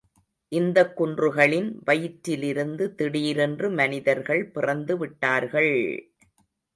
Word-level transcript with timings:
இந்தக் 0.51 1.01
குன்றுகளின் 1.01 1.67
வயிற்றிலிருந்து 1.85 2.85
திடீரென்று 2.95 3.69
மனிதர்கள் 3.71 4.51
பிறந்துவிட்டார்கள்! 4.55 5.73